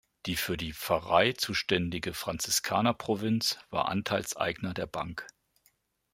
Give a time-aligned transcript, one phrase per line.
[0.25, 5.27] Die für die Pfarrei zuständige Franziskanerprovinz war Anteilseigner der Bank.